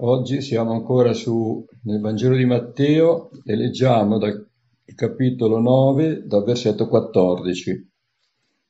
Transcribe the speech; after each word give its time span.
Oggi 0.00 0.42
siamo 0.42 0.70
ancora 0.70 1.12
su, 1.12 1.64
nel 1.82 2.00
Vangelo 2.00 2.36
di 2.36 2.44
Matteo 2.44 3.30
e 3.44 3.56
leggiamo 3.56 4.18
dal 4.18 4.48
capitolo 4.94 5.58
9, 5.58 6.22
dal 6.24 6.44
versetto 6.44 6.86
14. 6.86 7.90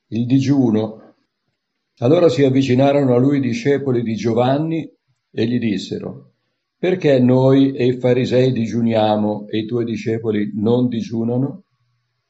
Il 0.07 0.25
digiuno. 0.25 1.13
Allora 1.99 2.29
si 2.29 2.43
avvicinarono 2.43 3.13
a 3.13 3.19
lui 3.19 3.37
i 3.37 3.41
discepoli 3.41 4.01
di 4.01 4.15
Giovanni 4.15 4.91
e 5.29 5.45
gli 5.45 5.59
dissero, 5.59 6.31
perché 6.75 7.19
noi 7.19 7.73
e 7.73 7.85
i 7.85 7.99
farisei 7.99 8.51
digiuniamo 8.51 9.45
e 9.49 9.59
i 9.59 9.65
tuoi 9.67 9.85
discepoli 9.85 10.53
non 10.55 10.87
digiunano? 10.87 11.65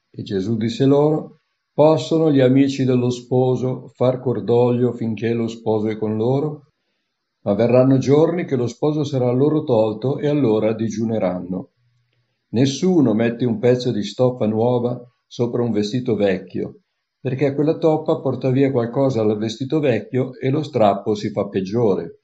E 0.10 0.24
Gesù 0.24 0.58
disse 0.58 0.84
loro, 0.84 1.40
possono 1.72 2.34
gli 2.34 2.42
amici 2.42 2.84
dello 2.84 3.12
sposo 3.12 3.88
far 3.94 4.20
cordoglio 4.20 4.92
finché 4.92 5.32
lo 5.32 5.48
sposo 5.48 5.88
è 5.88 5.98
con 5.98 6.18
loro? 6.18 6.69
Ma 7.42 7.54
verranno 7.54 7.98
giorni 7.98 8.46
che 8.46 8.56
lo 8.56 8.68
sposo 8.68 9.04
sarà 9.04 9.32
loro 9.32 9.64
tolto 9.64 10.18
e 10.18 10.28
allora 10.28 10.74
digiuneranno. 10.74 11.72
Nessuno 12.50 13.14
mette 13.14 13.46
un 13.46 13.60
pezzo 13.60 13.92
di 13.92 14.04
stoffa 14.04 14.46
nuova 14.46 15.00
sopra 15.28 15.62
un 15.62 15.72
vestito 15.72 16.16
vecchio, 16.16 16.82
perché 17.20 17.54
quella 17.54 17.78
toppa 17.78 18.20
porta 18.20 18.50
via 18.50 18.72
qualcosa 18.72 19.24
dal 19.24 19.38
vestito 19.38 19.80
vecchio 19.80 20.34
e 20.34 20.50
lo 20.50 20.64
strappo 20.64 21.16
si 21.16 21.30
fa 21.30 21.48
peggiore. 21.48 22.22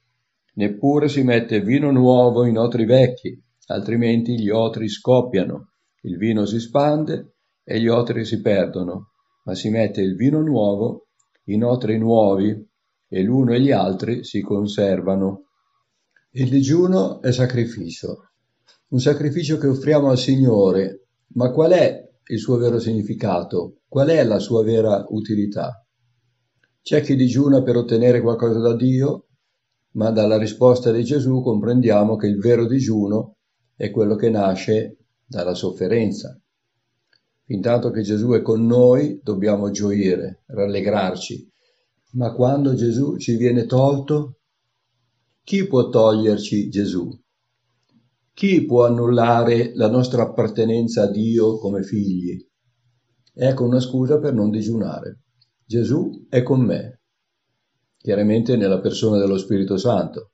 Neppure 0.55 1.07
si 1.07 1.21
mette 1.21 1.61
vino 1.61 1.91
nuovo 1.91 2.45
in 2.45 2.57
otri 2.57 2.85
vecchi, 2.85 3.39
altrimenti 3.67 4.39
gli 4.39 4.49
otri 4.49 4.89
scoppiano, 4.89 5.69
il 6.01 6.17
vino 6.17 6.45
si 6.45 6.59
spande 6.59 7.35
e 7.63 7.79
gli 7.79 7.87
otri 7.87 8.25
si 8.25 8.41
perdono, 8.41 9.11
ma 9.43 9.53
si 9.53 9.69
mette 9.69 10.01
il 10.01 10.15
vino 10.15 10.41
nuovo 10.41 11.07
in 11.45 11.63
otri 11.63 11.97
nuovi 11.97 12.67
e 13.07 13.21
l'uno 13.23 13.53
e 13.53 13.61
gli 13.61 13.71
altri 13.71 14.23
si 14.23 14.41
conservano. 14.41 15.45
Il 16.31 16.49
digiuno 16.49 17.21
è 17.21 17.31
sacrificio, 17.31 18.29
un 18.89 18.99
sacrificio 18.99 19.57
che 19.57 19.67
offriamo 19.67 20.09
al 20.09 20.17
Signore, 20.17 21.07
ma 21.33 21.51
qual 21.51 21.71
è 21.71 22.07
il 22.27 22.39
suo 22.39 22.57
vero 22.57 22.79
significato? 22.79 23.81
Qual 23.87 24.07
è 24.09 24.23
la 24.23 24.39
sua 24.39 24.63
vera 24.63 25.05
utilità? 25.09 25.85
C'è 26.81 27.01
chi 27.01 27.15
digiuna 27.15 27.63
per 27.63 27.77
ottenere 27.77 28.21
qualcosa 28.21 28.59
da 28.59 28.75
Dio, 28.75 29.27
ma 29.91 30.11
dalla 30.11 30.37
risposta 30.37 30.91
di 30.91 31.03
Gesù 31.03 31.41
comprendiamo 31.41 32.15
che 32.15 32.27
il 32.27 32.37
vero 32.37 32.67
digiuno 32.67 33.37
è 33.75 33.89
quello 33.89 34.15
che 34.15 34.29
nasce 34.29 34.97
dalla 35.25 35.53
sofferenza. 35.53 36.39
Fintanto 37.43 37.91
che 37.91 38.01
Gesù 38.01 38.31
è 38.31 38.41
con 38.41 38.65
noi 38.65 39.19
dobbiamo 39.23 39.71
gioire, 39.71 40.43
rallegrarci, 40.47 41.51
ma 42.15 42.31
quando 42.33 42.73
Gesù 42.73 43.17
ci 43.17 43.35
viene 43.35 43.65
tolto, 43.65 44.39
chi 45.43 45.67
può 45.67 45.89
toglierci 45.89 46.69
Gesù? 46.69 47.09
Chi 48.33 48.65
può 48.65 48.85
annullare 48.85 49.73
la 49.75 49.89
nostra 49.89 50.23
appartenenza 50.23 51.03
a 51.03 51.11
Dio 51.11 51.57
come 51.57 51.83
figli? 51.83 52.37
Ecco 53.33 53.65
una 53.65 53.79
scusa 53.79 54.17
per 54.19 54.33
non 54.33 54.49
digiunare. 54.49 55.21
Gesù 55.65 56.25
è 56.29 56.41
con 56.41 56.61
me, 56.61 57.01
chiaramente 57.97 58.55
nella 58.55 58.79
persona 58.79 59.17
dello 59.17 59.37
Spirito 59.37 59.77
Santo. 59.77 60.31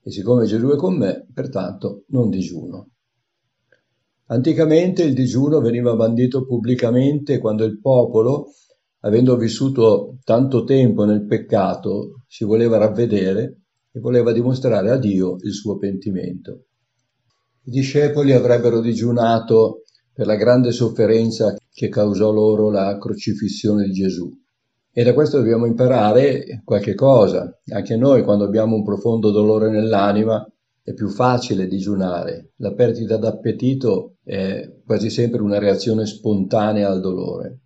E 0.00 0.10
siccome 0.10 0.46
Gesù 0.46 0.68
è 0.68 0.76
con 0.76 0.96
me, 0.96 1.26
pertanto 1.32 2.04
non 2.08 2.30
digiuno. 2.30 2.90
Anticamente 4.30 5.02
il 5.02 5.14
digiuno 5.14 5.60
veniva 5.60 5.94
bandito 5.94 6.46
pubblicamente 6.46 7.38
quando 7.38 7.64
il 7.64 7.80
popolo 7.80 8.52
avendo 9.00 9.36
vissuto 9.36 10.18
tanto 10.24 10.64
tempo 10.64 11.04
nel 11.04 11.24
peccato, 11.24 12.22
si 12.26 12.44
voleva 12.44 12.78
ravvedere 12.78 13.60
e 13.92 14.00
voleva 14.00 14.32
dimostrare 14.32 14.90
a 14.90 14.96
Dio 14.96 15.36
il 15.40 15.52
suo 15.52 15.76
pentimento. 15.78 16.64
I 17.64 17.70
discepoli 17.70 18.32
avrebbero 18.32 18.80
digiunato 18.80 19.82
per 20.12 20.26
la 20.26 20.36
grande 20.36 20.72
sofferenza 20.72 21.54
che 21.70 21.88
causò 21.88 22.32
loro 22.32 22.70
la 22.70 22.98
crocifissione 22.98 23.84
di 23.84 23.92
Gesù. 23.92 24.28
E 24.90 25.04
da 25.04 25.14
questo 25.14 25.38
dobbiamo 25.38 25.66
imparare 25.66 26.62
qualche 26.64 26.94
cosa. 26.94 27.56
Anche 27.72 27.96
noi, 27.96 28.24
quando 28.24 28.44
abbiamo 28.44 28.74
un 28.74 28.82
profondo 28.82 29.30
dolore 29.30 29.70
nell'anima, 29.70 30.44
è 30.82 30.92
più 30.92 31.08
facile 31.08 31.68
digiunare. 31.68 32.52
La 32.56 32.72
perdita 32.72 33.16
d'appetito 33.16 34.16
è 34.24 34.68
quasi 34.84 35.10
sempre 35.10 35.42
una 35.42 35.58
reazione 35.58 36.04
spontanea 36.04 36.88
al 36.88 37.00
dolore. 37.00 37.60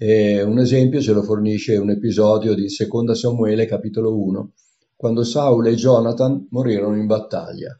E 0.00 0.40
un 0.42 0.60
esempio 0.60 1.00
ce 1.00 1.12
lo 1.12 1.24
fornisce 1.24 1.76
un 1.76 1.90
episodio 1.90 2.54
di 2.54 2.68
Seconda 2.68 3.16
Samuele, 3.16 3.66
capitolo 3.66 4.16
1, 4.16 4.52
quando 4.94 5.24
Saul 5.24 5.66
e 5.66 5.74
Jonathan 5.74 6.46
morirono 6.50 6.96
in 6.96 7.06
battaglia. 7.06 7.76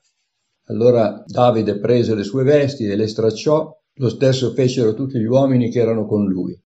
Allora 0.65 1.23
Davide 1.25 1.79
prese 1.79 2.17
le 2.17 2.25
sue 2.25 2.43
vesti 2.43 2.87
e 2.87 2.97
le 2.97 3.07
stracciò, 3.07 3.73
lo 3.95 4.09
stesso 4.09 4.51
fecero 4.53 4.95
tutti 4.95 5.17
gli 5.21 5.27
uomini 5.27 5.71
che 5.71 5.79
erano 5.79 6.07
con 6.07 6.27
lui. 6.27 6.61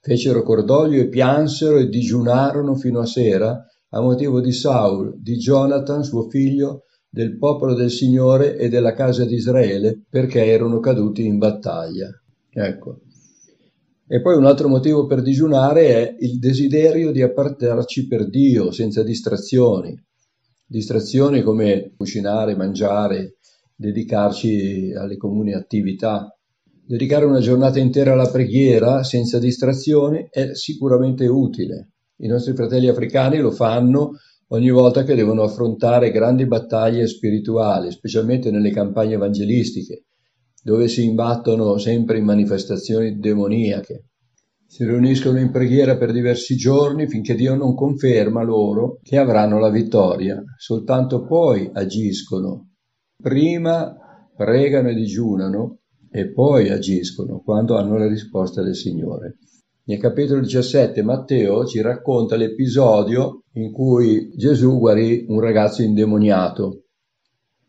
Fecero 0.00 0.42
cordoglio 0.42 1.02
e 1.02 1.08
piansero 1.08 1.76
e 1.76 1.90
digiunarono 1.90 2.74
fino 2.74 3.00
a 3.00 3.06
sera 3.06 3.62
a 3.90 4.00
motivo 4.00 4.40
di 4.40 4.52
Saul, 4.52 5.20
di 5.20 5.36
Jonathan, 5.36 6.02
suo 6.02 6.30
figlio, 6.30 6.84
del 7.10 7.36
popolo 7.36 7.74
del 7.74 7.90
Signore 7.90 8.56
e 8.56 8.70
della 8.70 8.94
casa 8.94 9.26
di 9.26 9.34
Israele, 9.34 10.02
perché 10.08 10.46
erano 10.46 10.80
caduti 10.80 11.26
in 11.26 11.36
battaglia. 11.36 12.08
Ecco, 12.50 13.00
e 14.06 14.20
poi 14.20 14.36
un 14.36 14.44
altro 14.44 14.68
motivo 14.68 15.06
per 15.06 15.22
digiunare 15.22 15.86
è 15.86 16.16
il 16.18 16.38
desiderio 16.38 17.10
di 17.10 17.22
appartarci 17.22 18.06
per 18.06 18.28
Dio 18.28 18.70
senza 18.70 19.02
distrazioni. 19.02 19.98
Distrazioni 20.66 21.42
come 21.42 21.92
cucinare, 21.96 22.54
mangiare, 22.54 23.36
dedicarci 23.74 24.92
alle 24.92 25.16
comuni 25.16 25.54
attività. 25.54 26.36
Dedicare 26.86 27.24
una 27.24 27.40
giornata 27.40 27.78
intera 27.78 28.12
alla 28.12 28.30
preghiera 28.30 29.02
senza 29.04 29.38
distrazioni 29.38 30.28
è 30.30 30.54
sicuramente 30.54 31.26
utile. 31.26 31.92
I 32.16 32.26
nostri 32.26 32.54
fratelli 32.54 32.88
africani 32.88 33.38
lo 33.38 33.50
fanno 33.50 34.18
ogni 34.48 34.70
volta 34.70 35.02
che 35.02 35.14
devono 35.14 35.42
affrontare 35.42 36.10
grandi 36.10 36.46
battaglie 36.46 37.06
spirituali, 37.06 37.90
specialmente 37.90 38.50
nelle 38.50 38.70
campagne 38.70 39.14
evangelistiche 39.14 40.04
dove 40.64 40.88
si 40.88 41.04
imbattono 41.04 41.76
sempre 41.76 42.16
in 42.16 42.24
manifestazioni 42.24 43.18
demoniache. 43.18 44.06
Si 44.66 44.82
riuniscono 44.82 45.38
in 45.38 45.50
preghiera 45.50 45.98
per 45.98 46.10
diversi 46.10 46.56
giorni 46.56 47.06
finché 47.06 47.34
Dio 47.34 47.54
non 47.54 47.74
conferma 47.74 48.42
loro 48.42 48.98
che 49.02 49.18
avranno 49.18 49.58
la 49.58 49.68
vittoria. 49.68 50.42
Soltanto 50.56 51.26
poi 51.26 51.68
agiscono. 51.70 52.70
Prima 53.14 53.94
pregano 54.34 54.88
e 54.88 54.94
digiunano 54.94 55.80
e 56.10 56.32
poi 56.32 56.70
agiscono 56.70 57.42
quando 57.44 57.76
hanno 57.76 57.98
la 57.98 58.08
risposta 58.08 58.62
del 58.62 58.74
Signore. 58.74 59.36
Nel 59.84 59.98
capitolo 59.98 60.40
17 60.40 61.02
Matteo 61.02 61.66
ci 61.66 61.82
racconta 61.82 62.36
l'episodio 62.36 63.42
in 63.52 63.70
cui 63.70 64.32
Gesù 64.34 64.78
guarì 64.78 65.26
un 65.28 65.40
ragazzo 65.40 65.82
indemoniato. 65.82 66.84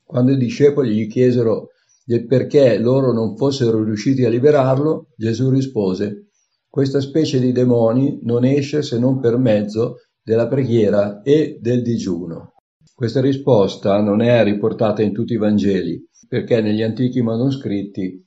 Quando 0.01 0.31
i 0.31 0.37
discepoli 0.37 0.95
gli 0.95 1.07
chiesero 1.07 1.71
del 2.05 2.27
perché 2.27 2.77
loro 2.77 3.11
non 3.11 3.35
fossero 3.35 3.83
riusciti 3.83 4.23
a 4.23 4.29
liberarlo, 4.29 5.07
Gesù 5.17 5.49
rispose, 5.49 6.27
questa 6.69 7.01
specie 7.01 7.39
di 7.39 7.51
demoni 7.51 8.19
non 8.23 8.45
esce 8.45 8.83
se 8.83 8.99
non 8.99 9.19
per 9.19 9.37
mezzo 9.37 9.95
della 10.21 10.47
preghiera 10.47 11.21
e 11.21 11.57
del 11.59 11.81
digiuno. 11.81 12.53
Questa 12.93 13.21
risposta 13.21 13.99
non 14.01 14.21
è 14.21 14.43
riportata 14.43 15.01
in 15.01 15.13
tutti 15.13 15.33
i 15.33 15.37
Vangeli, 15.37 16.05
perché 16.27 16.61
negli 16.61 16.81
antichi 16.81 17.21
manoscritti 17.21 18.23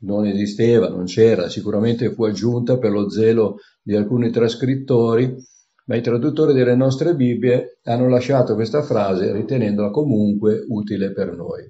non 0.00 0.26
esisteva, 0.26 0.88
non 0.88 1.04
c'era, 1.04 1.48
sicuramente 1.48 2.12
fu 2.12 2.24
aggiunta 2.24 2.78
per 2.78 2.92
lo 2.92 3.10
zelo 3.10 3.56
di 3.82 3.94
alcuni 3.94 4.30
trascrittori, 4.30 5.34
ma 5.86 5.96
i 5.96 6.02
traduttori 6.02 6.54
delle 6.54 6.76
nostre 6.76 7.14
Bibbie 7.14 7.80
hanno 7.82 8.08
lasciato 8.08 8.54
questa 8.54 8.82
frase 8.82 9.32
ritenendola 9.32 9.90
comunque 9.90 10.64
utile 10.68 11.12
per 11.12 11.34
noi. 11.34 11.68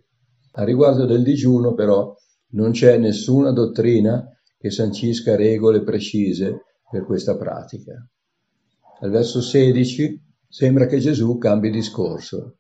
A 0.59 0.65
riguardo 0.65 1.07
del 1.07 1.23
digiuno, 1.23 1.73
però, 1.73 2.13
non 2.51 2.73
c'è 2.73 2.99
nessuna 2.99 3.53
dottrina 3.53 4.29
che 4.59 4.71
sancisca 4.73 5.37
regole 5.37 5.85
precise 5.85 6.65
per 6.91 7.05
questa 7.05 7.37
pratica. 7.37 7.95
Al 9.01 9.11
verso 9.11 9.41
16 9.41 10.21
sembra 10.49 10.87
che 10.87 10.99
Gesù 10.99 11.39
cambi 11.39 11.71
discorso. 11.71 12.57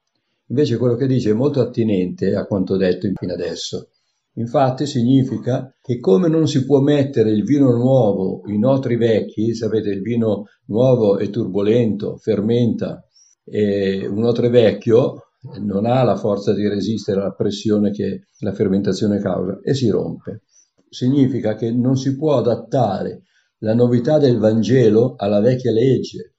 Invece 0.46 0.76
quello 0.76 0.94
che 0.94 1.08
dice 1.08 1.30
è 1.30 1.34
molto 1.34 1.60
attinente 1.60 2.36
a 2.36 2.46
quanto 2.46 2.76
detto 2.76 3.10
fino 3.12 3.32
adesso. 3.32 3.88
Infatti 4.34 4.86
significa 4.86 5.74
che 5.82 5.98
come 5.98 6.28
non 6.28 6.46
si 6.46 6.64
può 6.64 6.78
mettere 6.78 7.32
il 7.32 7.42
vino 7.42 7.72
nuovo 7.72 8.42
in 8.46 8.64
otri 8.64 8.94
vecchi, 8.94 9.54
sapete 9.54 9.88
il 9.88 10.02
vino 10.02 10.44
nuovo 10.66 11.18
è 11.18 11.28
turbolento, 11.30 12.16
fermenta, 12.16 13.04
e 13.42 14.06
un 14.06 14.22
otro 14.22 14.48
vecchio 14.48 15.27
non 15.56 15.86
ha 15.86 16.02
la 16.02 16.16
forza 16.16 16.52
di 16.52 16.68
resistere 16.68 17.20
alla 17.20 17.32
pressione 17.32 17.90
che 17.90 18.26
la 18.40 18.52
fermentazione 18.52 19.20
causa 19.20 19.60
e 19.62 19.74
si 19.74 19.88
rompe. 19.88 20.42
Significa 20.88 21.54
che 21.54 21.70
non 21.70 21.96
si 21.96 22.16
può 22.16 22.38
adattare 22.38 23.22
la 23.58 23.74
novità 23.74 24.18
del 24.18 24.38
Vangelo 24.38 25.14
alla 25.16 25.40
vecchia 25.40 25.72
legge. 25.72 26.34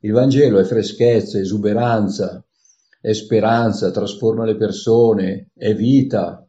Il 0.00 0.12
Vangelo 0.12 0.58
è 0.58 0.64
freschezza, 0.64 1.38
esuberanza, 1.38 2.44
è 3.00 3.12
speranza, 3.12 3.90
trasforma 3.90 4.44
le 4.44 4.56
persone, 4.56 5.50
è 5.54 5.74
vita. 5.74 6.46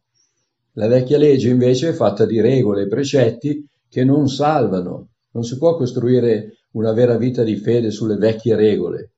La 0.74 0.88
vecchia 0.88 1.18
legge 1.18 1.50
invece 1.50 1.89
è 1.89 1.94
fatta 1.94 2.25
di 2.25 2.39
regole 2.42 2.83
e 2.83 2.88
precetti 2.88 3.68
che 3.89 4.03
non 4.03 4.27
salvano. 4.27 5.09
Non 5.31 5.44
si 5.44 5.57
può 5.57 5.75
costruire 5.75 6.59
una 6.71 6.94
vera 6.94 7.18
vita 7.18 7.44
di 7.44 7.56
fede 7.56 7.92
sulle 7.92 8.15
vecchie 8.15 8.56
regole. 8.56 9.15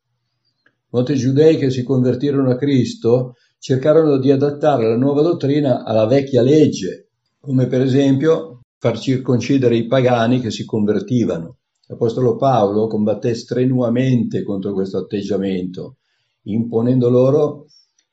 Molti 0.89 1.15
giudei 1.15 1.57
che 1.57 1.69
si 1.69 1.83
convertirono 1.83 2.49
a 2.49 2.55
Cristo 2.55 3.33
cercarono 3.59 4.17
di 4.17 4.31
adattare 4.31 4.87
la 4.87 4.95
nuova 4.95 5.21
dottrina 5.21 5.83
alla 5.83 6.05
vecchia 6.05 6.41
legge, 6.41 7.09
come 7.39 7.67
per 7.67 7.81
esempio 7.81 8.61
far 8.77 8.97
circoncidere 8.97 9.75
i 9.75 9.87
pagani 9.87 10.39
che 10.39 10.49
si 10.49 10.63
convertivano. 10.63 11.57
L'Apostolo 11.87 12.35
Paolo 12.35 12.87
combatté 12.87 13.33
strenuamente 13.33 14.43
contro 14.43 14.73
questo 14.73 14.97
atteggiamento, 14.97 15.97
imponendo 16.43 17.09
loro 17.09 17.65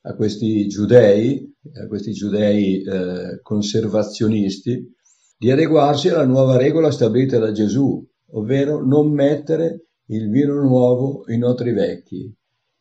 a 0.02 0.14
questi 0.14 0.66
giudei, 0.66 1.54
a 1.80 1.86
questi 1.86 2.12
giudei 2.12 2.82
eh, 2.82 3.40
conservazionisti, 3.42 4.92
di 5.36 5.50
adeguarsi 5.50 6.08
alla 6.08 6.24
nuova 6.24 6.56
regola 6.56 6.90
stabilita 6.90 7.38
da 7.38 7.52
Gesù, 7.52 8.04
ovvero 8.32 8.84
non 8.84 9.12
mettere 9.12 9.86
il 10.06 10.28
vino 10.28 10.60
nuovo 10.60 11.24
in 11.28 11.44
otri 11.44 11.72
vecchi, 11.72 12.32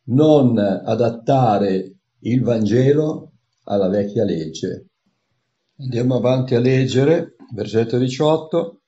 non 0.06 0.58
adattare 0.58 1.96
il 2.20 2.42
Vangelo 2.42 3.32
alla 3.64 3.88
vecchia 3.88 4.24
legge. 4.24 4.88
Andiamo 5.78 6.16
avanti 6.16 6.54
a 6.54 6.60
leggere, 6.60 7.36
versetto 7.54 7.98
18. 7.98 8.80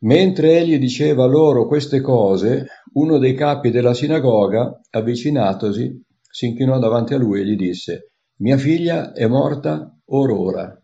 Mentre 0.00 0.58
egli 0.58 0.78
diceva 0.78 1.24
loro 1.26 1.66
queste 1.66 2.00
cose, 2.00 2.66
uno 2.94 3.18
dei 3.18 3.34
capi 3.34 3.70
della 3.70 3.94
sinagoga, 3.94 4.80
avvicinatosi, 4.90 6.02
si 6.20 6.46
inchinò 6.46 6.78
davanti 6.78 7.14
a 7.14 7.18
lui 7.18 7.40
e 7.40 7.46
gli 7.46 7.56
disse, 7.56 8.10
Mia 8.36 8.58
figlia 8.58 9.12
è 9.12 9.26
morta 9.26 9.96
or 10.06 10.30
ora, 10.30 10.82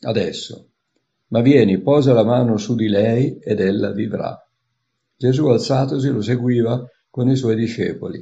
adesso, 0.00 0.70
ma 1.28 1.40
vieni, 1.40 1.80
posa 1.80 2.12
la 2.12 2.24
mano 2.24 2.56
su 2.58 2.74
di 2.74 2.88
lei 2.88 3.38
ed 3.38 3.60
ella 3.60 3.92
vivrà. 3.92 4.36
Gesù 5.16 5.46
alzatosi 5.46 6.08
lo 6.08 6.20
seguiva 6.20 6.84
con 7.08 7.30
i 7.30 7.36
suoi 7.36 7.54
discepoli. 7.54 8.20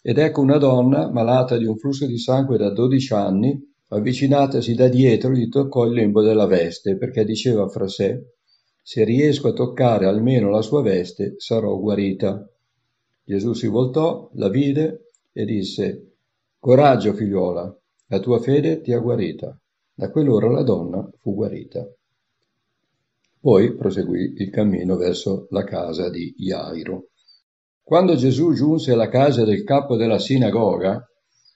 Ed 0.00 0.18
ecco 0.18 0.40
una 0.40 0.58
donna, 0.58 1.10
malata 1.10 1.56
di 1.56 1.66
un 1.66 1.76
flusso 1.76 2.06
di 2.06 2.18
sangue 2.18 2.56
da 2.56 2.70
dodici 2.70 3.12
anni, 3.12 3.60
avvicinatasi 3.88 4.74
da 4.74 4.88
dietro, 4.88 5.32
gli 5.32 5.48
toccò 5.48 5.84
il 5.84 5.92
lembo 5.92 6.22
della 6.22 6.46
veste, 6.46 6.96
perché 6.96 7.24
diceva 7.24 7.68
fra 7.68 7.88
sé, 7.88 8.34
se 8.82 9.04
riesco 9.04 9.48
a 9.48 9.52
toccare 9.52 10.06
almeno 10.06 10.50
la 10.50 10.62
sua 10.62 10.82
veste, 10.82 11.34
sarò 11.36 11.76
guarita. 11.78 12.48
Gesù 13.24 13.52
si 13.52 13.66
voltò, 13.66 14.30
la 14.34 14.48
vide 14.48 15.10
e 15.32 15.44
disse, 15.44 16.12
Coraggio, 16.58 17.12
figliuola, 17.12 17.78
la 18.06 18.20
tua 18.20 18.40
fede 18.40 18.80
ti 18.80 18.92
ha 18.92 18.98
guarita. 18.98 19.60
Da 19.92 20.10
quell'ora 20.10 20.48
la 20.50 20.62
donna 20.62 21.06
fu 21.18 21.34
guarita. 21.34 21.86
Poi 23.40 23.74
proseguì 23.74 24.34
il 24.38 24.50
cammino 24.50 24.96
verso 24.96 25.48
la 25.50 25.64
casa 25.64 26.08
di 26.08 26.34
Jairo. 26.36 27.08
Quando 27.88 28.16
Gesù 28.16 28.52
giunse 28.52 28.92
alla 28.92 29.08
casa 29.08 29.46
del 29.46 29.64
capo 29.64 29.96
della 29.96 30.18
sinagoga 30.18 31.02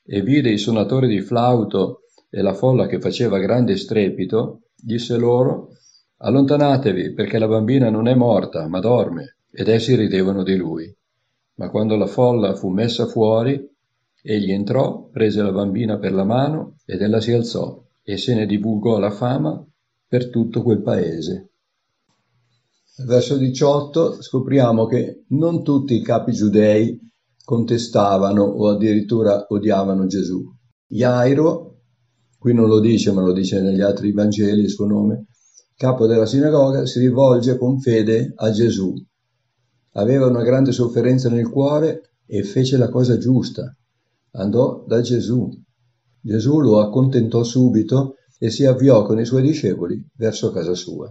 e 0.02 0.22
vide 0.22 0.48
i 0.48 0.56
suonatori 0.56 1.06
di 1.06 1.20
flauto 1.20 2.04
e 2.30 2.40
la 2.40 2.54
folla 2.54 2.86
che 2.86 3.00
faceva 3.00 3.38
grande 3.38 3.76
strepito, 3.76 4.62
disse 4.74 5.18
loro, 5.18 5.72
Allontanatevi, 6.16 7.12
perché 7.12 7.38
la 7.38 7.48
bambina 7.48 7.90
non 7.90 8.08
è 8.08 8.14
morta, 8.14 8.66
ma 8.66 8.80
dorme. 8.80 9.36
Ed 9.50 9.68
essi 9.68 9.94
ridevano 9.94 10.42
di 10.42 10.56
lui. 10.56 10.90
Ma 11.56 11.68
quando 11.68 11.96
la 11.96 12.06
folla 12.06 12.54
fu 12.54 12.70
messa 12.70 13.04
fuori, 13.04 13.62
egli 14.22 14.52
entrò, 14.52 15.10
prese 15.12 15.42
la 15.42 15.52
bambina 15.52 15.98
per 15.98 16.14
la 16.14 16.24
mano 16.24 16.78
ed 16.86 17.02
ella 17.02 17.20
si 17.20 17.32
alzò 17.32 17.78
e 18.02 18.16
se 18.16 18.34
ne 18.34 18.46
divulgò 18.46 18.98
la 18.98 19.10
fama 19.10 19.62
per 20.08 20.30
tutto 20.30 20.62
quel 20.62 20.80
paese. 20.80 21.51
Verso 22.94 23.38
18 23.38 24.20
scopriamo 24.20 24.84
che 24.84 25.24
non 25.28 25.62
tutti 25.62 25.94
i 25.94 26.02
capi 26.02 26.32
giudei 26.32 27.00
contestavano 27.42 28.42
o 28.42 28.68
addirittura 28.68 29.46
odiavano 29.48 30.04
Gesù. 30.06 30.42
Jairo, 30.86 31.78
qui 32.38 32.52
non 32.52 32.68
lo 32.68 32.80
dice 32.80 33.10
ma 33.12 33.22
lo 33.22 33.32
dice 33.32 33.62
negli 33.62 33.80
altri 33.80 34.12
Vangeli 34.12 34.60
il 34.60 34.68
suo 34.68 34.86
nome, 34.86 35.24
capo 35.74 36.06
della 36.06 36.26
sinagoga, 36.26 36.84
si 36.84 36.98
rivolge 36.98 37.56
con 37.56 37.80
fede 37.80 38.34
a 38.36 38.50
Gesù. 38.50 38.92
Aveva 39.92 40.26
una 40.26 40.42
grande 40.42 40.72
sofferenza 40.72 41.30
nel 41.30 41.48
cuore 41.48 42.16
e 42.26 42.42
fece 42.42 42.76
la 42.76 42.90
cosa 42.90 43.16
giusta. 43.16 43.74
Andò 44.32 44.84
da 44.86 45.00
Gesù. 45.00 45.48
Gesù 46.20 46.60
lo 46.60 46.80
accontentò 46.80 47.42
subito 47.42 48.16
e 48.38 48.50
si 48.50 48.66
avviò 48.66 49.04
con 49.04 49.18
i 49.18 49.24
suoi 49.24 49.42
discepoli 49.42 50.08
verso 50.14 50.52
casa 50.52 50.74
sua. 50.74 51.10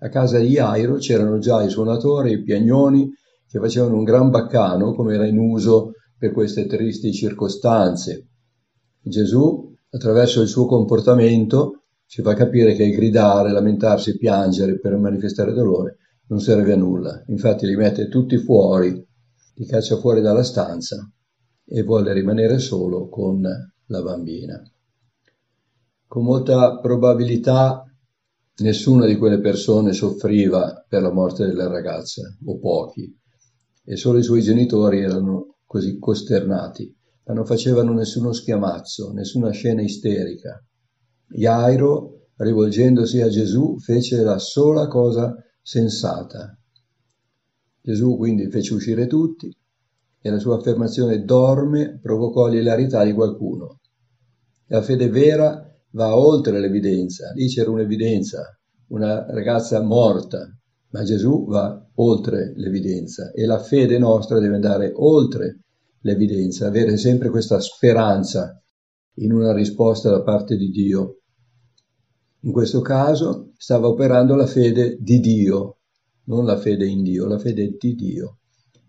A 0.00 0.08
casa 0.08 0.38
di 0.38 0.48
Jairo 0.48 0.96
c'erano 0.96 1.38
già 1.38 1.62
i 1.62 1.70
suonatori, 1.70 2.32
i 2.32 2.42
piagnoni, 2.42 3.10
che 3.48 3.58
facevano 3.58 3.96
un 3.96 4.04
gran 4.04 4.30
baccano, 4.30 4.94
come 4.94 5.14
era 5.14 5.26
in 5.26 5.38
uso 5.38 5.92
per 6.16 6.32
queste 6.32 6.66
tristi 6.66 7.12
circostanze. 7.12 8.28
Gesù, 9.00 9.74
attraverso 9.90 10.40
il 10.42 10.48
suo 10.48 10.66
comportamento, 10.66 11.84
ci 12.06 12.22
fa 12.22 12.34
capire 12.34 12.74
che 12.74 12.90
gridare, 12.90 13.50
lamentarsi, 13.50 14.16
piangere 14.16 14.78
per 14.78 14.96
manifestare 14.96 15.52
dolore 15.52 15.98
non 16.28 16.40
serve 16.40 16.72
a 16.72 16.76
nulla. 16.76 17.22
Infatti 17.26 17.66
li 17.66 17.76
mette 17.76 18.08
tutti 18.08 18.36
fuori, 18.38 19.06
li 19.54 19.66
caccia 19.66 19.96
fuori 19.96 20.20
dalla 20.20 20.42
stanza 20.42 21.10
e 21.64 21.82
vuole 21.82 22.12
rimanere 22.12 22.58
solo 22.58 23.08
con 23.08 23.42
la 23.42 24.02
bambina. 24.02 24.62
Con 26.06 26.24
molta 26.24 26.78
probabilità 26.78 27.82
nessuna 28.58 29.06
di 29.06 29.16
quelle 29.16 29.40
persone 29.40 29.92
soffriva 29.92 30.84
per 30.88 31.02
la 31.02 31.12
morte 31.12 31.46
della 31.46 31.68
ragazza, 31.68 32.22
o 32.44 32.58
pochi, 32.58 33.16
e 33.84 33.96
solo 33.96 34.18
i 34.18 34.22
suoi 34.22 34.42
genitori 34.42 35.00
erano 35.00 35.58
così 35.64 35.98
costernati, 35.98 36.94
ma 37.24 37.34
non 37.34 37.46
facevano 37.46 37.92
nessuno 37.92 38.32
schiamazzo, 38.32 39.12
nessuna 39.12 39.50
scena 39.50 39.82
isterica. 39.82 40.62
Jairo, 41.28 42.28
rivolgendosi 42.36 43.20
a 43.20 43.28
Gesù, 43.28 43.78
fece 43.78 44.22
la 44.22 44.38
sola 44.38 44.88
cosa 44.88 45.34
sensata. 45.62 46.58
Gesù 47.80 48.16
quindi 48.16 48.50
fece 48.50 48.74
uscire 48.74 49.06
tutti 49.06 49.54
e 50.20 50.30
la 50.30 50.38
sua 50.38 50.56
affermazione 50.56 51.24
dorme 51.24 51.98
provocò 52.00 52.48
l'ilarità 52.48 53.04
di 53.04 53.12
qualcuno. 53.12 53.80
La 54.66 54.82
fede 54.82 55.08
vera 55.08 55.64
va 55.92 56.16
oltre 56.16 56.60
l'evidenza, 56.60 57.32
lì 57.32 57.46
c'era 57.46 57.70
un'evidenza, 57.70 58.57
una 58.88 59.26
ragazza 59.30 59.82
morta, 59.82 60.48
ma 60.90 61.02
Gesù 61.02 61.46
va 61.46 61.86
oltre 61.96 62.52
l'evidenza 62.56 63.32
e 63.32 63.44
la 63.44 63.58
fede 63.58 63.98
nostra 63.98 64.38
deve 64.38 64.54
andare 64.54 64.92
oltre 64.94 65.60
l'evidenza, 66.00 66.68
avere 66.68 66.96
sempre 66.96 67.28
questa 67.28 67.60
speranza 67.60 68.62
in 69.16 69.32
una 69.32 69.52
risposta 69.52 70.10
da 70.10 70.22
parte 70.22 70.56
di 70.56 70.70
Dio. 70.70 71.20
In 72.42 72.52
questo 72.52 72.80
caso 72.80 73.52
stava 73.56 73.88
operando 73.88 74.34
la 74.36 74.46
fede 74.46 74.96
di 75.00 75.18
Dio, 75.20 75.78
non 76.24 76.44
la 76.44 76.56
fede 76.56 76.86
in 76.86 77.02
Dio, 77.02 77.26
la 77.26 77.38
fede 77.38 77.76
di 77.78 77.94
Dio. 77.94 78.38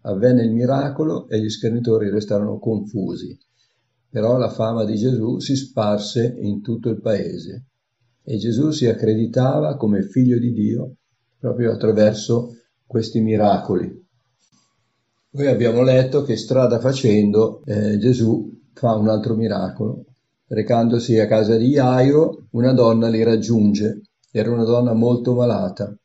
Avvenne 0.04 0.44
il 0.44 0.52
miracolo 0.52 1.28
e 1.28 1.42
gli 1.42 1.50
schernitori 1.50 2.10
restarono 2.10 2.58
confusi, 2.58 3.38
però 4.08 4.38
la 4.38 4.50
fama 4.50 4.86
di 4.86 4.96
Gesù 4.96 5.40
si 5.40 5.56
sparse 5.56 6.38
in 6.40 6.62
tutto 6.62 6.90
il 6.90 7.02
paese 7.02 7.69
e 8.30 8.38
Gesù 8.38 8.70
si 8.70 8.86
accreditava 8.86 9.76
come 9.76 10.04
figlio 10.04 10.38
di 10.38 10.54
Dio 10.54 10.98
proprio 11.40 11.72
attraverso 11.72 12.58
questi 12.86 13.22
miracoli. 13.22 13.92
Poi 15.32 15.48
abbiamo 15.48 15.82
letto 15.82 16.22
che 16.22 16.36
strada 16.36 16.80
facendo 16.80 17.64
eh, 17.66 17.98
Gesù 17.98 18.48
fa 18.74 18.94
un 18.94 19.10
altro 19.10 19.36
miracolo, 19.36 20.04
Recandosi 20.52 21.20
a 21.20 21.28
casa 21.28 21.58
di 21.58 21.70
Jairo, 21.70 22.48
una 22.52 22.74
donna 22.74 23.08
li 23.08 23.22
raggiunge. 23.22 24.02
Era 24.32 24.52
una 24.52 24.64
donna 24.64 24.94
molto 24.94 25.36
malata. 25.36 25.96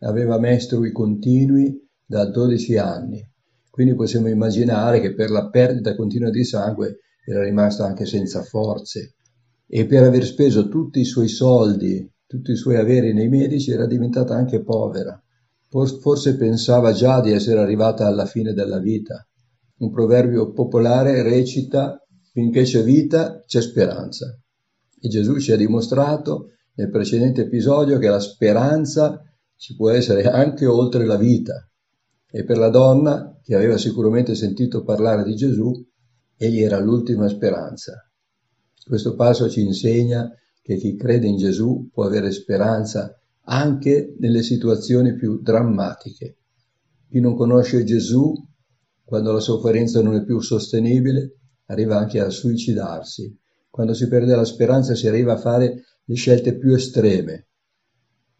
Aveva 0.00 0.36
mestrui 0.36 0.90
continui 0.90 1.80
da 2.04 2.24
12 2.24 2.76
anni. 2.76 3.24
Quindi 3.70 3.94
possiamo 3.94 4.26
immaginare 4.28 5.00
che 5.00 5.14
per 5.14 5.30
la 5.30 5.48
perdita 5.48 5.94
continua 5.94 6.30
di 6.30 6.44
sangue 6.44 6.98
era 7.24 7.44
rimasta 7.44 7.86
anche 7.86 8.04
senza 8.04 8.42
forze 8.42 9.13
e 9.66 9.86
per 9.86 10.02
aver 10.02 10.24
speso 10.24 10.68
tutti 10.68 11.00
i 11.00 11.04
suoi 11.04 11.28
soldi, 11.28 12.10
tutti 12.26 12.52
i 12.52 12.56
suoi 12.56 12.76
averi 12.76 13.12
nei 13.12 13.28
medici 13.28 13.70
era 13.70 13.86
diventata 13.86 14.34
anche 14.34 14.62
povera. 14.62 15.20
Forse 15.68 16.36
pensava 16.36 16.92
già 16.92 17.20
di 17.20 17.32
essere 17.32 17.58
arrivata 17.58 18.06
alla 18.06 18.26
fine 18.26 18.52
della 18.52 18.78
vita. 18.78 19.26
Un 19.78 19.90
proverbio 19.90 20.52
popolare 20.52 21.22
recita 21.22 21.98
Finché 22.34 22.64
c'è 22.64 22.82
vita 22.82 23.44
c'è 23.46 23.60
speranza. 23.60 24.36
E 25.00 25.08
Gesù 25.08 25.38
ci 25.38 25.52
ha 25.52 25.56
dimostrato 25.56 26.48
nel 26.74 26.90
precedente 26.90 27.42
episodio 27.42 27.96
che 27.98 28.08
la 28.08 28.18
speranza 28.18 29.22
ci 29.54 29.76
può 29.76 29.90
essere 29.90 30.24
anche 30.24 30.66
oltre 30.66 31.06
la 31.06 31.16
vita. 31.16 31.70
E 32.28 32.42
per 32.44 32.58
la 32.58 32.70
donna, 32.70 33.38
che 33.40 33.54
aveva 33.54 33.78
sicuramente 33.78 34.34
sentito 34.34 34.82
parlare 34.82 35.22
di 35.22 35.36
Gesù, 35.36 35.70
Egli 36.36 36.60
era 36.60 36.80
l'ultima 36.80 37.28
speranza. 37.28 38.10
Questo 38.84 39.14
passo 39.14 39.48
ci 39.48 39.62
insegna 39.62 40.30
che 40.60 40.76
chi 40.76 40.94
crede 40.94 41.26
in 41.26 41.38
Gesù 41.38 41.88
può 41.90 42.04
avere 42.04 42.30
speranza 42.32 43.18
anche 43.44 44.14
nelle 44.18 44.42
situazioni 44.42 45.14
più 45.14 45.40
drammatiche. 45.40 46.36
Chi 47.08 47.20
non 47.20 47.34
conosce 47.34 47.84
Gesù, 47.84 48.34
quando 49.02 49.32
la 49.32 49.40
sofferenza 49.40 50.02
non 50.02 50.14
è 50.16 50.24
più 50.24 50.38
sostenibile, 50.40 51.36
arriva 51.66 51.96
anche 51.96 52.20
a 52.20 52.28
suicidarsi. 52.28 53.34
Quando 53.70 53.94
si 53.94 54.06
perde 54.06 54.36
la 54.36 54.44
speranza 54.44 54.94
si 54.94 55.08
arriva 55.08 55.32
a 55.32 55.38
fare 55.38 55.82
le 56.04 56.14
scelte 56.14 56.56
più 56.58 56.74
estreme. 56.74 57.48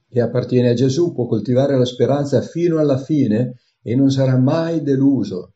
Chi 0.08 0.20
appartiene 0.20 0.70
a 0.70 0.74
Gesù 0.74 1.14
può 1.14 1.26
coltivare 1.26 1.76
la 1.76 1.84
speranza 1.86 2.40
fino 2.42 2.78
alla 2.78 2.98
fine 2.98 3.60
e 3.82 3.94
non 3.94 4.10
sarà 4.10 4.36
mai 4.38 4.82
deluso. 4.82 5.54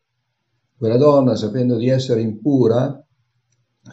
Quella 0.75 0.97
donna, 0.97 1.35
sapendo 1.35 1.77
di 1.77 1.89
essere 1.89 2.21
impura, 2.21 3.03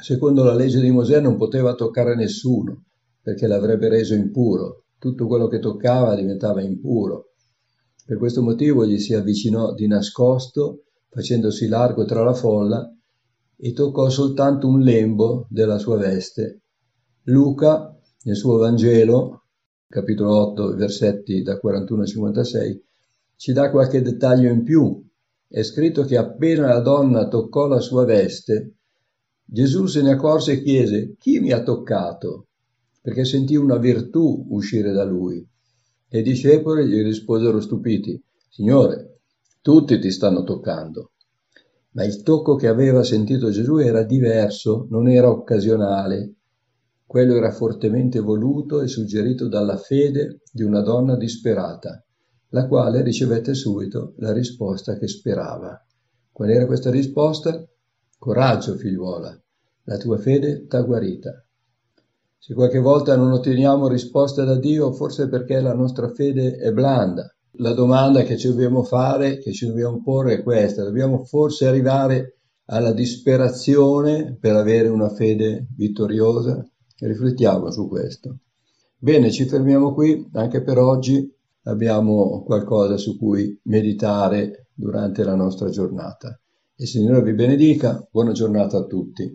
secondo 0.00 0.44
la 0.44 0.54
legge 0.54 0.80
di 0.80 0.90
Mosè 0.90 1.20
non 1.20 1.36
poteva 1.36 1.74
toccare 1.74 2.14
nessuno 2.14 2.84
perché 3.26 3.48
l'avrebbe 3.48 3.88
reso 3.88 4.14
impuro. 4.14 4.84
Tutto 4.98 5.26
quello 5.26 5.48
che 5.48 5.58
toccava 5.58 6.14
diventava 6.14 6.62
impuro. 6.62 7.32
Per 8.06 8.18
questo 8.18 8.40
motivo 8.40 8.86
gli 8.86 9.00
si 9.00 9.14
avvicinò 9.14 9.74
di 9.74 9.88
nascosto, 9.88 10.84
facendosi 11.08 11.66
largo 11.66 12.04
tra 12.04 12.22
la 12.22 12.34
folla, 12.34 12.88
e 13.56 13.72
toccò 13.72 14.08
soltanto 14.10 14.68
un 14.68 14.80
lembo 14.80 15.48
della 15.50 15.78
sua 15.78 15.96
veste. 15.96 16.60
Luca, 17.24 17.98
nel 18.22 18.36
suo 18.36 18.58
Vangelo, 18.58 19.46
capitolo 19.88 20.50
8, 20.50 20.76
versetti 20.76 21.42
da 21.42 21.58
41 21.58 22.02
a 22.02 22.06
56, 22.06 22.84
ci 23.34 23.52
dà 23.52 23.72
qualche 23.72 24.02
dettaglio 24.02 24.50
in 24.50 24.62
più. 24.62 25.04
È 25.48 25.62
scritto 25.62 26.04
che 26.04 26.16
appena 26.16 26.68
la 26.68 26.80
donna 26.80 27.26
toccò 27.26 27.66
la 27.66 27.80
sua 27.80 28.04
veste, 28.04 28.75
Gesù 29.48 29.86
se 29.86 30.02
ne 30.02 30.10
accorse 30.10 30.52
e 30.52 30.62
chiese 30.62 31.14
chi 31.18 31.38
mi 31.38 31.52
ha 31.52 31.62
toccato, 31.62 32.48
perché 33.00 33.24
sentì 33.24 33.54
una 33.54 33.76
virtù 33.76 34.46
uscire 34.50 34.90
da 34.90 35.04
lui. 35.04 35.46
E 36.08 36.18
i 36.18 36.22
discepoli 36.22 36.86
gli 36.86 37.00
risposero 37.00 37.60
stupiti, 37.60 38.20
Signore, 38.48 39.20
tutti 39.62 40.00
ti 40.00 40.10
stanno 40.10 40.42
toccando. 40.42 41.12
Ma 41.92 42.04
il 42.04 42.22
tocco 42.22 42.56
che 42.56 42.66
aveva 42.66 43.04
sentito 43.04 43.50
Gesù 43.50 43.76
era 43.76 44.02
diverso, 44.02 44.88
non 44.90 45.08
era 45.08 45.30
occasionale. 45.30 46.34
Quello 47.06 47.36
era 47.36 47.52
fortemente 47.52 48.18
voluto 48.18 48.80
e 48.80 48.88
suggerito 48.88 49.46
dalla 49.46 49.76
fede 49.76 50.40
di 50.50 50.64
una 50.64 50.80
donna 50.80 51.16
disperata, 51.16 52.04
la 52.48 52.66
quale 52.66 53.02
ricevette 53.02 53.54
subito 53.54 54.14
la 54.16 54.32
risposta 54.32 54.98
che 54.98 55.06
sperava. 55.06 55.80
Qual 56.32 56.50
era 56.50 56.66
questa 56.66 56.90
risposta? 56.90 57.64
Coraggio, 58.18 58.76
figliuola, 58.76 59.38
la 59.84 59.96
tua 59.98 60.18
fede 60.18 60.66
t'ha 60.66 60.80
guarita. 60.80 61.44
Se 62.38 62.54
qualche 62.54 62.78
volta 62.78 63.16
non 63.16 63.32
otteniamo 63.32 63.88
risposta 63.88 64.44
da 64.44 64.56
Dio, 64.58 64.92
forse 64.92 65.24
è 65.24 65.28
perché 65.28 65.60
la 65.60 65.74
nostra 65.74 66.08
fede 66.08 66.56
è 66.56 66.72
blanda. 66.72 67.28
La 67.58 67.72
domanda 67.72 68.22
che 68.22 68.36
ci 68.36 68.48
dobbiamo 68.48 68.82
fare, 68.82 69.38
che 69.38 69.52
ci 69.52 69.66
dobbiamo 69.66 70.00
porre 70.02 70.34
è 70.34 70.42
questa. 70.42 70.84
Dobbiamo 70.84 71.24
forse 71.24 71.66
arrivare 71.66 72.38
alla 72.66 72.92
disperazione 72.92 74.36
per 74.38 74.54
avere 74.54 74.88
una 74.88 75.08
fede 75.08 75.68
vittoriosa? 75.76 76.64
Riflettiamo 76.98 77.70
su 77.70 77.88
questo. 77.88 78.38
Bene, 78.98 79.30
ci 79.30 79.46
fermiamo 79.46 79.92
qui 79.92 80.28
anche 80.32 80.62
per 80.62 80.78
oggi. 80.78 81.32
Abbiamo 81.64 82.42
qualcosa 82.44 82.96
su 82.96 83.18
cui 83.18 83.58
meditare 83.64 84.68
durante 84.72 85.24
la 85.24 85.34
nostra 85.34 85.68
giornata. 85.68 86.40
Il 86.78 86.86
Signore 86.86 87.22
vi 87.22 87.32
benedica, 87.32 88.06
buona 88.10 88.32
giornata 88.32 88.76
a 88.76 88.84
tutti. 88.84 89.34